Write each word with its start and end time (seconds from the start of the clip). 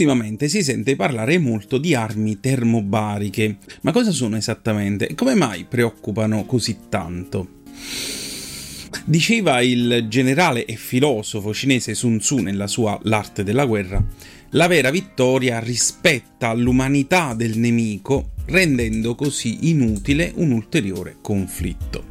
Ultimamente 0.00 0.48
si 0.48 0.62
sente 0.62 0.96
parlare 0.96 1.36
molto 1.36 1.76
di 1.76 1.94
armi 1.94 2.40
termobariche, 2.40 3.58
ma 3.82 3.92
cosa 3.92 4.12
sono 4.12 4.38
esattamente 4.38 5.06
e 5.06 5.14
come 5.14 5.34
mai 5.34 5.66
preoccupano 5.68 6.46
così 6.46 6.78
tanto? 6.88 7.60
Diceva 9.04 9.60
il 9.60 10.06
generale 10.08 10.64
e 10.64 10.76
filosofo 10.76 11.52
cinese 11.52 11.92
Sun 11.92 12.16
Tzu 12.16 12.38
nella 12.38 12.66
sua 12.66 12.98
L'arte 13.02 13.44
della 13.44 13.66
guerra, 13.66 14.02
la 14.52 14.68
vera 14.68 14.88
vittoria 14.88 15.58
rispetta 15.58 16.54
l'umanità 16.54 17.34
del 17.34 17.58
nemico, 17.58 18.30
rendendo 18.46 19.14
così 19.14 19.68
inutile 19.68 20.32
un 20.36 20.52
ulteriore 20.52 21.16
conflitto. 21.20 22.04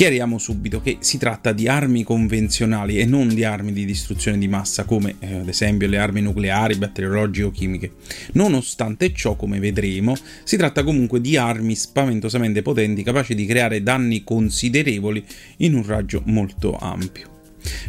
Chiariamo 0.00 0.38
subito 0.38 0.80
che 0.80 0.96
si 1.00 1.18
tratta 1.18 1.52
di 1.52 1.68
armi 1.68 2.04
convenzionali 2.04 2.98
e 2.98 3.04
non 3.04 3.28
di 3.28 3.44
armi 3.44 3.70
di 3.70 3.84
distruzione 3.84 4.38
di 4.38 4.48
massa 4.48 4.84
come 4.84 5.16
eh, 5.18 5.34
ad 5.34 5.48
esempio 5.48 5.88
le 5.88 5.98
armi 5.98 6.22
nucleari, 6.22 6.76
batteriologiche 6.76 7.44
o 7.44 7.50
chimiche. 7.50 7.92
Nonostante 8.32 9.12
ciò, 9.12 9.36
come 9.36 9.58
vedremo, 9.58 10.16
si 10.42 10.56
tratta 10.56 10.84
comunque 10.84 11.20
di 11.20 11.36
armi 11.36 11.74
spaventosamente 11.74 12.62
potenti 12.62 13.02
capaci 13.02 13.34
di 13.34 13.44
creare 13.44 13.82
danni 13.82 14.24
considerevoli 14.24 15.22
in 15.58 15.74
un 15.74 15.84
raggio 15.84 16.22
molto 16.24 16.78
ampio. 16.78 17.42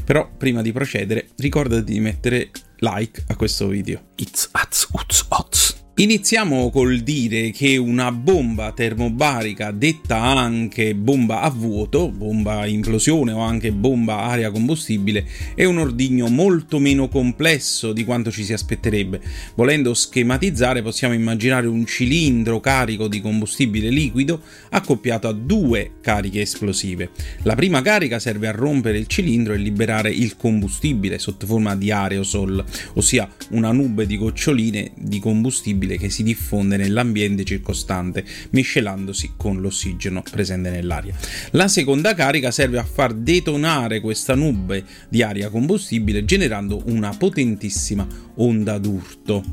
Però 0.03 0.29
prima 0.35 0.61
di 0.61 0.73
procedere 0.73 1.29
ricordati 1.37 1.93
di 1.93 2.01
mettere 2.01 2.51
like 2.79 3.23
a 3.27 3.37
questo 3.37 3.69
video. 3.69 4.07
It's 4.17 4.49
uz, 4.91 5.25
oz. 5.29 5.60
Iniziamo 5.93 6.69
col 6.69 7.01
dire 7.01 7.51
che 7.51 7.75
una 7.75 8.13
bomba 8.13 8.71
termobarica, 8.71 9.71
detta 9.71 10.15
anche 10.21 10.95
bomba 10.95 11.41
a 11.41 11.49
vuoto, 11.49 12.09
bomba 12.09 12.59
a 12.59 12.65
implosione 12.65 13.33
o 13.33 13.39
anche 13.41 13.73
bomba 13.73 14.21
aria 14.21 14.51
combustibile, 14.51 15.25
è 15.53 15.65
un 15.65 15.79
ordigno 15.79 16.29
molto 16.29 16.79
meno 16.79 17.09
complesso 17.09 17.91
di 17.91 18.05
quanto 18.05 18.31
ci 18.31 18.45
si 18.45 18.53
aspetterebbe. 18.53 19.19
Volendo 19.53 19.93
schematizzare, 19.93 20.81
possiamo 20.81 21.13
immaginare 21.13 21.67
un 21.67 21.85
cilindro 21.85 22.61
carico 22.61 23.09
di 23.09 23.19
combustibile 23.19 23.89
liquido 23.89 24.41
accoppiato 24.69 25.27
a 25.27 25.33
due 25.33 25.95
cariche 25.99 26.39
esplosive. 26.39 27.09
La 27.43 27.55
prima 27.55 27.81
carica 27.81 28.17
serve 28.17 28.47
a 28.47 28.51
rompere 28.51 28.97
il 28.97 29.07
cilindro 29.07 29.53
e 29.53 29.57
liberare 29.57 30.09
il 30.09 30.37
combustibile 30.37 31.19
sotto 31.19 31.45
forma 31.45 31.75
di 31.75 31.91
aerosol, 31.91 32.63
ossia 32.93 33.29
una 33.49 33.73
nube 33.73 34.07
di 34.07 34.17
goccioline 34.17 34.93
di 34.95 35.19
combustibile 35.19 35.79
che 35.81 36.09
si 36.09 36.23
diffonde 36.23 36.77
nell'ambiente 36.77 37.43
circostante, 37.43 38.23
miscelandosi 38.51 39.33
con 39.37 39.61
l'ossigeno 39.61 40.23
presente 40.29 40.69
nell'aria. 40.69 41.15
La 41.51 41.67
seconda 41.67 42.13
carica 42.13 42.51
serve 42.51 42.77
a 42.77 42.83
far 42.83 43.13
detonare 43.13 43.99
questa 43.99 44.35
nube 44.35 44.83
di 45.09 45.21
aria 45.21 45.49
combustibile 45.49 46.25
generando 46.25 46.81
una 46.85 47.15
potentissima 47.15 48.07
onda 48.35 48.77
d'urto. 48.77 49.43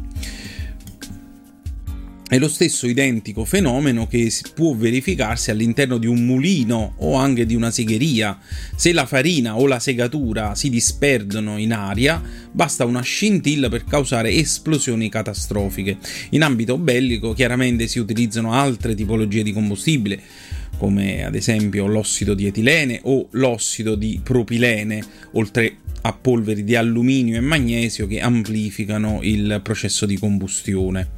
È 2.29 2.37
lo 2.37 2.49
stesso 2.49 2.87
identico 2.87 3.47
fenomeno 3.47 4.07
che 4.07 4.31
può 4.55 4.75
verificarsi 4.75 5.51
all'interno 5.51 5.97
di 5.97 6.07
un 6.07 6.27
mulino 6.27 6.93
o 6.99 7.15
anche 7.15 7.47
di 7.47 7.55
una 7.55 7.71
segheria. 7.71 8.39
Se 8.77 8.93
la 8.93 9.07
farina 9.07 9.57
o 9.57 9.67
la 9.67 9.79
segatura 9.79 10.55
si 10.55 10.69
disperdono 10.69 11.57
in 11.57 11.73
aria, 11.73 12.23
basta 12.53 12.85
una 12.85 13.01
scintilla 13.01 13.71
per 13.71 13.85
causare 13.85 14.31
esplosioni 14.31 15.09
catastrofiche. 15.09 15.97
In 16.33 16.43
ambito 16.43 16.77
bellico 16.77 17.33
chiaramente 17.33 17.87
si 17.87 17.99
utilizzano 17.99 18.53
altre 18.53 18.95
tipologie 18.95 19.43
di 19.43 19.55
combustibile, 19.55 20.21
come 20.77 21.25
ad 21.25 21.35
esempio 21.35 21.87
l'ossido 21.87 22.35
di 22.35 22.47
etilene 22.47 23.01
o 23.05 23.29
l'ossido 23.31 23.95
di 23.95 24.21
propilene, 24.23 25.03
oltre 25.33 25.79
a 26.03 26.13
polveri 26.13 26.63
di 26.63 26.77
alluminio 26.77 27.39
e 27.39 27.41
magnesio 27.41 28.07
che 28.07 28.21
amplificano 28.21 29.21
il 29.23 29.61
processo 29.63 30.05
di 30.05 30.19
combustione. 30.19 31.17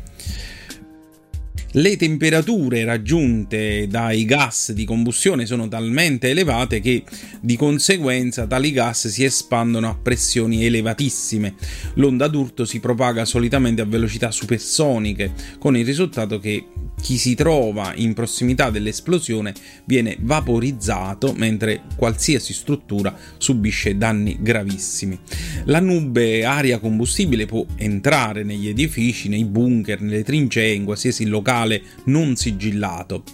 Le 1.74 1.96
temperature 1.96 2.84
raggiunte 2.84 3.86
dai 3.86 4.24
gas 4.24 4.72
di 4.72 4.84
combustione 4.84 5.46
sono 5.46 5.68
talmente 5.68 6.28
elevate 6.28 6.80
che 6.80 7.04
di 7.40 7.56
conseguenza 7.56 8.44
tali 8.48 8.72
gas 8.72 9.06
si 9.06 9.22
espandono 9.22 9.88
a 9.88 9.94
pressioni 9.94 10.64
elevatissime. 10.64 11.54
L'onda 11.94 12.26
d'urto 12.26 12.64
si 12.64 12.80
propaga 12.80 13.24
solitamente 13.24 13.82
a 13.82 13.84
velocità 13.84 14.32
supersoniche, 14.32 15.32
con 15.60 15.76
il 15.76 15.84
risultato 15.84 16.40
che 16.40 16.66
chi 17.00 17.18
si 17.18 17.34
trova 17.34 17.92
in 17.94 18.14
prossimità 18.14 18.70
dell'esplosione 18.70 19.54
viene 19.84 20.16
vaporizzato 20.20 21.32
mentre 21.36 21.82
qualsiasi 21.96 22.52
struttura 22.52 23.16
subisce 23.38 23.96
danni 23.96 24.38
gravissimi. 24.40 25.18
La 25.64 25.80
nube 25.80 26.44
aria 26.44 26.78
combustibile 26.78 27.46
può 27.46 27.64
entrare 27.76 28.44
negli 28.44 28.68
edifici, 28.68 29.28
nei 29.28 29.44
bunker, 29.44 30.00
nelle 30.00 30.24
trincee, 30.24 30.72
in 30.72 30.84
qualsiasi 30.84 31.26
locale 31.26 31.82
non 32.04 32.36
sigillato 32.36 33.24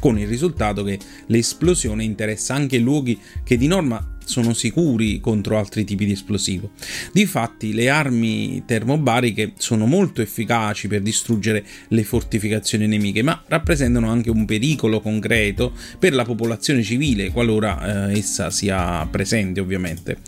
con 0.00 0.18
il 0.18 0.26
risultato 0.26 0.82
che 0.82 0.98
l'esplosione 1.26 2.02
interessa 2.02 2.54
anche 2.54 2.78
luoghi 2.78 3.16
che 3.44 3.56
di 3.56 3.68
norma 3.68 4.11
sono 4.24 4.54
sicuri 4.54 5.20
contro 5.20 5.58
altri 5.58 5.84
tipi 5.84 6.04
di 6.04 6.12
esplosivo. 6.12 6.70
Difatti 7.12 7.72
le 7.72 7.88
armi 7.88 8.62
termobariche 8.66 9.52
sono 9.56 9.86
molto 9.86 10.22
efficaci 10.22 10.88
per 10.88 11.00
distruggere 11.02 11.64
le 11.88 12.04
fortificazioni 12.04 12.86
nemiche, 12.86 13.22
ma 13.22 13.42
rappresentano 13.46 14.10
anche 14.10 14.30
un 14.30 14.44
pericolo 14.44 15.00
concreto 15.00 15.72
per 15.98 16.14
la 16.14 16.24
popolazione 16.24 16.82
civile 16.82 17.30
qualora 17.30 18.08
eh, 18.08 18.18
essa 18.18 18.50
sia 18.50 19.06
presente 19.10 19.60
ovviamente. 19.60 20.18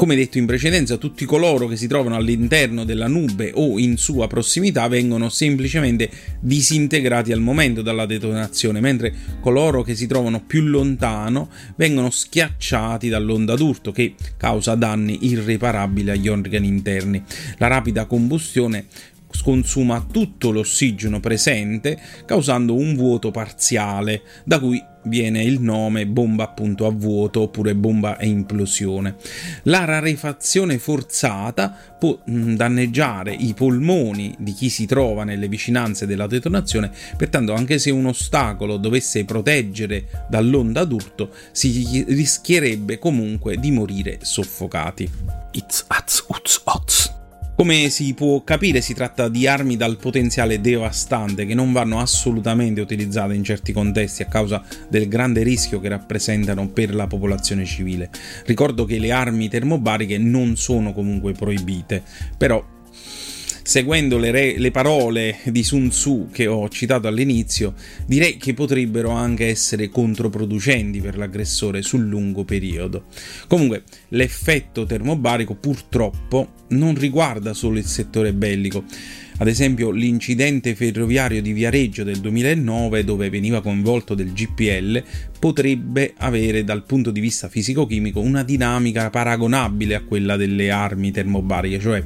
Come 0.00 0.16
detto 0.16 0.38
in 0.38 0.46
precedenza, 0.46 0.96
tutti 0.96 1.26
coloro 1.26 1.66
che 1.66 1.76
si 1.76 1.86
trovano 1.86 2.16
all'interno 2.16 2.84
della 2.84 3.06
nube 3.06 3.50
o 3.52 3.78
in 3.78 3.98
sua 3.98 4.28
prossimità 4.28 4.88
vengono 4.88 5.28
semplicemente 5.28 6.08
disintegrati 6.40 7.32
al 7.32 7.40
momento 7.42 7.82
della 7.82 8.06
detonazione, 8.06 8.80
mentre 8.80 9.12
coloro 9.40 9.82
che 9.82 9.94
si 9.94 10.06
trovano 10.06 10.42
più 10.42 10.62
lontano 10.62 11.50
vengono 11.76 12.08
schiacciati 12.08 13.10
dall'onda 13.10 13.54
d'urto 13.56 13.92
che 13.92 14.14
causa 14.38 14.74
danni 14.74 15.26
irreparabili 15.26 16.08
agli 16.08 16.28
organi 16.28 16.66
interni. 16.66 17.22
La 17.58 17.66
rapida 17.66 18.06
combustione 18.06 18.86
consuma 19.42 20.06
tutto 20.10 20.50
l'ossigeno 20.50 21.20
presente 21.20 21.98
causando 22.26 22.74
un 22.74 22.94
vuoto 22.94 23.30
parziale 23.30 24.22
da 24.44 24.58
cui 24.58 24.82
viene 25.04 25.42
il 25.42 25.60
nome 25.60 26.06
bomba 26.06 26.44
appunto 26.44 26.86
a 26.86 26.90
vuoto 26.90 27.42
oppure 27.42 27.74
bomba 27.74 28.18
a 28.18 28.24
implosione. 28.24 29.16
La 29.64 29.84
rarefazione 29.84 30.78
forzata 30.78 31.74
può 31.98 32.18
mm, 32.28 32.54
danneggiare 32.54 33.32
i 33.32 33.54
polmoni 33.54 34.34
di 34.38 34.52
chi 34.52 34.68
si 34.68 34.86
trova 34.86 35.24
nelle 35.24 35.48
vicinanze 35.48 36.06
della 36.06 36.26
detonazione, 36.26 36.90
pertanto 37.16 37.54
anche 37.54 37.78
se 37.78 37.90
un 37.90 38.06
ostacolo 38.06 38.76
dovesse 38.76 39.24
proteggere 39.24 40.26
dall'onda 40.28 40.84
d'urto 40.84 41.30
si 41.52 42.04
rischierebbe 42.06 42.98
comunque 42.98 43.56
di 43.58 43.70
morire 43.70 44.18
soffocati. 44.22 45.10
It's 45.52 45.84
uz, 46.28 46.60
oz. 46.64 47.19
Come 47.60 47.90
si 47.90 48.14
può 48.14 48.42
capire 48.42 48.80
si 48.80 48.94
tratta 48.94 49.28
di 49.28 49.46
armi 49.46 49.76
dal 49.76 49.98
potenziale 49.98 50.62
devastante 50.62 51.44
che 51.44 51.52
non 51.52 51.72
vanno 51.72 52.00
assolutamente 52.00 52.80
utilizzate 52.80 53.34
in 53.34 53.44
certi 53.44 53.74
contesti 53.74 54.22
a 54.22 54.28
causa 54.28 54.64
del 54.88 55.08
grande 55.08 55.42
rischio 55.42 55.78
che 55.78 55.90
rappresentano 55.90 56.68
per 56.68 56.94
la 56.94 57.06
popolazione 57.06 57.66
civile. 57.66 58.08
Ricordo 58.46 58.86
che 58.86 58.98
le 58.98 59.12
armi 59.12 59.50
termobariche 59.50 60.16
non 60.16 60.56
sono 60.56 60.94
comunque 60.94 61.32
proibite, 61.32 62.02
però 62.38 62.64
seguendo 63.62 64.18
le, 64.18 64.30
re, 64.30 64.58
le, 64.58 64.70
parole 64.70 65.38
di 65.46 65.62
Sun 65.62 65.88
Tzu 65.88 66.28
che 66.32 66.46
ho 66.46 66.68
citato 66.68 67.08
all'inizio, 67.08 67.74
direi 68.06 68.36
che 68.36 68.54
potrebbero 68.54 69.10
anche 69.10 69.46
essere 69.46 69.88
controproducenti 69.88 71.00
per 71.00 71.16
l'aggressore 71.16 71.82
sul 71.82 72.06
lungo 72.06 72.44
periodo. 72.44 73.04
Comunque, 73.46 73.84
l'effetto 74.08 74.84
termobarico 74.86 75.54
purtroppo 75.54 76.58
non 76.68 76.94
riguarda 76.94 77.54
solo 77.54 77.78
il 77.78 77.86
settore 77.86 78.32
bellico. 78.32 78.84
Ad 79.40 79.48
esempio 79.48 79.90
l'incidente 79.90 80.74
ferroviario 80.74 81.40
di 81.40 81.52
Viareggio 81.52 82.04
del 82.04 82.18
2009 82.18 83.04
dove 83.04 83.30
veniva 83.30 83.62
coinvolto 83.62 84.14
del 84.14 84.34
GPL 84.34 85.02
potrebbe 85.38 86.12
avere 86.18 86.62
dal 86.62 86.84
punto 86.84 87.10
di 87.10 87.20
vista 87.20 87.48
fisico-chimico 87.48 88.20
una 88.20 88.42
dinamica 88.42 89.08
paragonabile 89.08 89.94
a 89.94 90.02
quella 90.02 90.36
delle 90.36 90.70
armi 90.70 91.10
termobariche, 91.10 91.80
cioè 91.80 92.04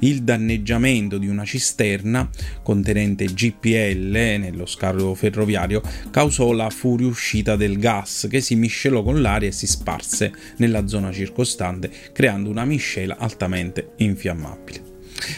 il 0.00 0.24
danneggiamento 0.24 1.18
di 1.18 1.28
una 1.28 1.44
cisterna 1.44 2.28
contenente 2.64 3.26
GPL 3.26 4.40
nello 4.40 4.66
scalo 4.66 5.14
ferroviario 5.14 5.82
causò 6.10 6.50
la 6.50 6.68
fuoriuscita 6.68 7.54
del 7.54 7.78
gas 7.78 8.26
che 8.28 8.40
si 8.40 8.56
miscelò 8.56 9.04
con 9.04 9.22
l'aria 9.22 9.50
e 9.50 9.52
si 9.52 9.68
sparse 9.68 10.32
nella 10.56 10.88
zona 10.88 11.12
circostante 11.12 11.88
creando 12.12 12.50
una 12.50 12.64
miscela 12.64 13.18
altamente 13.18 13.92
infiammabile. 13.98 14.91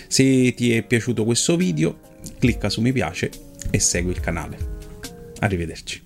Se 0.07 0.55
ti 0.55 0.73
è 0.73 0.83
piaciuto 0.83 1.25
questo 1.25 1.57
video, 1.57 1.99
clicca 2.39 2.69
su 2.69 2.81
mi 2.81 2.93
piace 2.93 3.31
e 3.71 3.79
segui 3.79 4.13
il 4.13 4.21
canale. 4.21 4.57
Arrivederci. 5.41 6.04